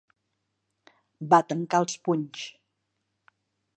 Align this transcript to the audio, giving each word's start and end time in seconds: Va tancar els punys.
Va 1.33 1.41
tancar 1.53 1.83
els 1.85 1.99
punys. 2.09 2.47